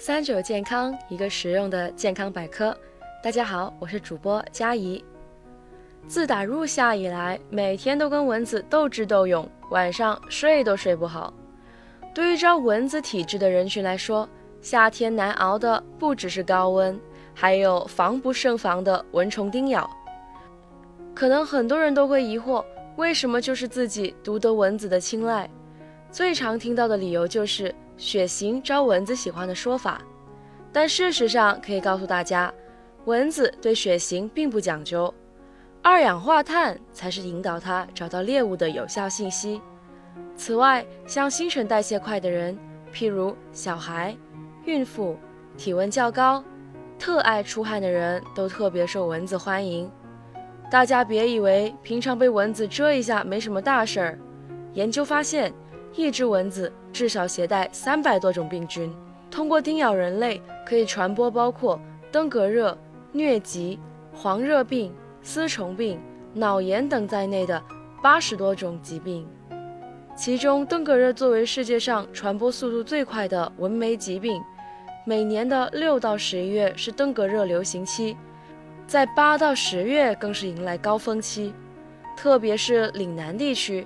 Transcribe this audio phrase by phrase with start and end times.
[0.00, 2.74] 三九健康，一个实用的健康百科。
[3.20, 5.04] 大家好，我是主播佳怡。
[6.06, 11.34] 自打入夏以来，每天都跟蚊子斗智斗勇，晚上睡都睡不好。
[12.14, 14.26] 对于招蚊子体质的人群来说，
[14.62, 16.98] 夏天难熬的不只是高温，
[17.34, 19.90] 还有防不胜防的蚊虫叮咬。
[21.12, 25.50] 可能很多人都会疑惑，为什么就是自己独得蚊子的青睐？
[26.12, 30.00] 最常听到的理由就是血型招蚊子喜欢的说法，
[30.72, 32.52] 但事实上可以告诉大家，
[33.04, 35.12] 蚊子对血型并不讲究，
[35.82, 39.60] 二氧化碳才是引导它找到猎物的有效信息。
[40.36, 42.56] 此外，像新陈代谢快的人，
[42.94, 44.16] 譬如小孩、
[44.64, 45.16] 孕妇、
[45.56, 46.42] 体温较高、
[46.98, 49.90] 特爱出汗的人，都特别受蚊子欢迎。
[50.70, 54.18] 大家别以为平常被蚊子蛰一下没什么大事儿，
[54.74, 55.52] 研究发现。
[55.98, 58.94] 一只蚊子至少携带三百多种病菌，
[59.32, 61.76] 通过叮咬人类可以传播包括
[62.12, 62.78] 登革热、
[63.12, 63.80] 疟疾、
[64.14, 65.98] 黄热病、丝虫病、
[66.32, 67.60] 脑炎等在内的
[68.00, 69.26] 八十多种疾病。
[70.16, 74.40] 其中，登革热作为世界上传播速度最快的蚊媒疾病，
[75.04, 78.16] 每年的六到十一月是登革热流行期，
[78.86, 81.52] 在八到十月更是迎来高峰期，
[82.16, 83.84] 特别是岭南地区。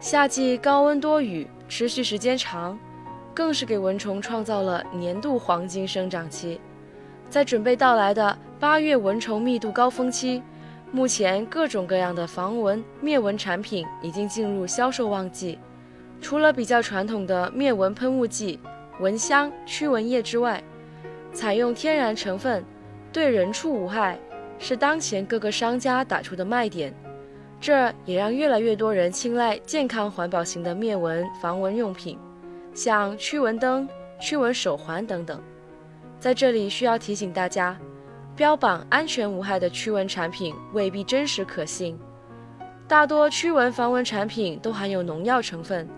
[0.00, 2.78] 夏季高温多雨，持续时间长，
[3.34, 6.60] 更是给蚊虫创造了年度黄金生长期。
[7.28, 10.40] 在准备到来的八月蚊虫密度高峰期，
[10.92, 15.58] 目前各种各样的防蚊灭蚊产品已经进入销售旺季。
[16.20, 18.60] 除了比较传统的灭蚊喷雾剂、
[19.00, 20.62] 蚊香、驱蚊液之外，
[21.32, 22.64] 采用天然成分，
[23.12, 24.16] 对人畜无害，
[24.60, 26.94] 是当前各个商家打出的卖点。
[27.60, 32.16] 这也让越来越多人青睐健康环保型的灭蚊防蚊用品，
[32.72, 33.88] 像驱蚊灯、
[34.20, 35.42] 驱蚊手环等等。
[36.20, 37.76] 在这里需要提醒大家，
[38.36, 41.98] 标榜安全无害的驱蚊产品未必真实可信，
[42.86, 45.88] 大多驱蚊防蚊产品都含有农药成分，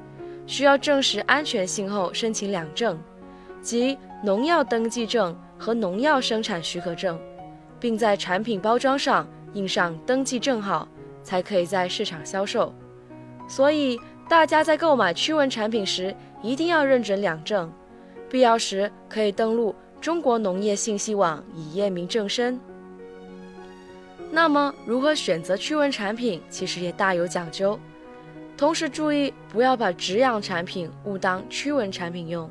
[0.47, 2.99] 需要证实安全性后申请两证，
[3.61, 7.21] 即农药登记证和农药生产许可证，
[7.79, 10.89] 并在产品包装上印上登记证号。
[11.23, 12.75] 才可以在市场销售，
[13.49, 13.99] 所以
[14.29, 17.73] 大家在购买驱蚊产品时一定要认准两证，
[18.29, 22.59] 必要时可以登录中国农业信息网以验明正身。
[24.31, 27.79] 那么，如何选择驱蚊产品，其实也大有讲究。
[28.57, 32.49] 同时注意不要把止痒产品误当驱蚊产品用。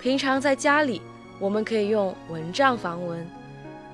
[0.00, 1.00] 平常在家里，
[1.38, 3.24] 我们可以用蚊帐防蚊、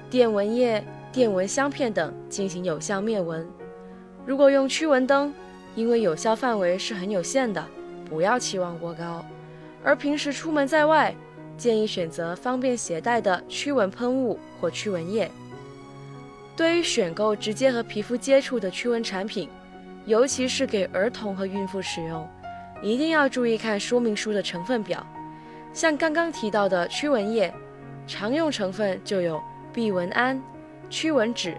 [0.08, 0.82] 电蚊液、
[1.12, 3.46] 电蚊香片等进行有效灭蚊。
[4.26, 5.32] 如果用驱蚊灯，
[5.76, 7.64] 因为有效范围是很有限的，
[8.10, 9.24] 不要期望过高。
[9.84, 11.14] 而平时出门在外，
[11.56, 15.30] 建议选择方便携带的驱蚊喷雾或驱蚊液。
[16.56, 19.48] 对于选购直接和皮肤接触的驱蚊产品，
[20.06, 22.28] 尤其是给儿童和孕妇使用，
[22.82, 25.06] 一定要注意看说明书的成分表。
[25.72, 27.54] 像刚刚提到的驱蚊液，
[28.08, 29.40] 常用成分就有
[29.72, 30.42] 避蚊胺、
[30.90, 31.56] 驱蚊酯、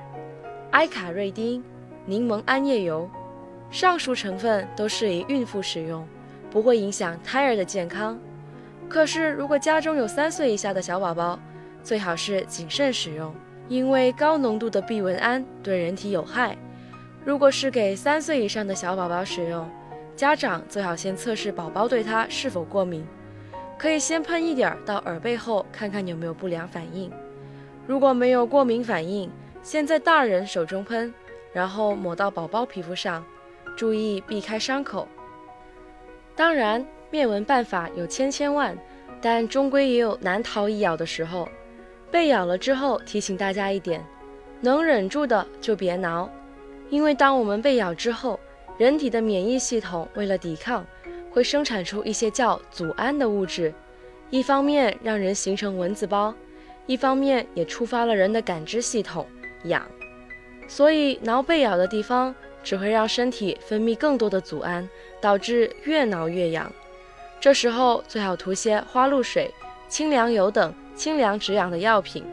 [0.72, 1.64] 埃卡瑞丁。
[2.08, 3.08] 柠檬桉叶油，
[3.70, 6.08] 上述成分都适宜孕妇使用，
[6.50, 8.18] 不会影响胎儿的健康。
[8.88, 11.38] 可是，如果家中有三岁以下的小宝宝，
[11.84, 13.36] 最好是谨慎使用，
[13.68, 16.58] 因为高浓度的避蚊胺对人体有害。
[17.26, 19.70] 如果是给三岁以上的小宝宝使用，
[20.16, 23.06] 家长最好先测试宝宝对它是否过敏，
[23.78, 27.12] 可以先喷一点到耳背后，看看有没有不良反应。
[27.86, 29.30] 如果没有过敏反应，
[29.62, 31.14] 先在大人手中喷。
[31.58, 33.26] 然后抹到宝宝皮肤上，
[33.76, 35.08] 注意避开伤口。
[36.36, 38.78] 当然，灭蚊办法有千千万，
[39.20, 41.50] 但终归也有难逃一咬的时候。
[42.12, 44.06] 被咬了之后，提醒大家一点：
[44.62, 46.30] 能忍住的就别挠，
[46.92, 48.40] 因为当我们被咬之后，
[48.78, 50.86] 人体的免疫系统为了抵抗，
[51.32, 53.74] 会生产出一些叫组胺的物质，
[54.30, 56.32] 一方面让人形成蚊子包，
[56.86, 59.26] 一方面也触发了人的感知系统，
[59.64, 59.82] 痒。
[60.68, 64.88] 所以挠被咬的地方只会让身体分泌更多的组胺，
[65.22, 66.72] 导致越挠越痒。
[67.40, 69.54] 这时候最好涂些花露水、
[69.88, 72.26] 清凉油等清凉止痒的药品，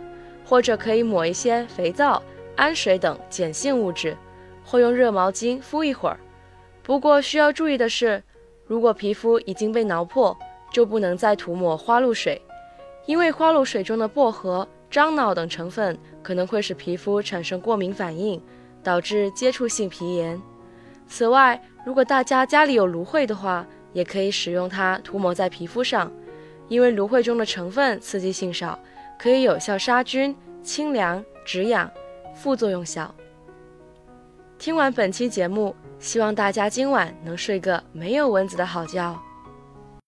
[0.45, 2.23] 或者可以抹一些肥皂、
[2.57, 4.17] 氨水等碱性物质，
[4.65, 6.19] 或用热毛巾敷一会儿。
[6.83, 8.23] 不过需要注意的是，
[8.67, 10.37] 如果皮肤已经被挠破，
[10.73, 12.43] 就不能再涂抹花露水，
[13.07, 14.67] 因为花露水中的薄荷。
[14.91, 18.43] 樟脑等成分可能会使皮肤产生过敏反应，
[18.83, 20.41] 导致接触性皮炎。
[21.07, 26.11] 此外，如果大家家里有芦荟的话，也可以使用它涂抹在皮肤上，
[26.69, 28.79] 因为芦荟中的成分刺激性少，
[29.19, 31.89] 可以有效杀菌、清凉、止痒，
[32.35, 33.15] 副作用小。
[34.59, 39.23] 听完本期节目，希望大家今晚能睡个没有蚊子的好觉。